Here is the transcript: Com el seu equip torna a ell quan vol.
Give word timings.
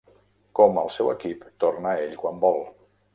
Com 0.59 0.79
el 0.83 0.87
seu 0.95 1.11
equip 1.11 1.45
torna 1.65 1.91
a 1.91 1.99
ell 2.07 2.17
quan 2.23 2.41
vol. 2.47 2.59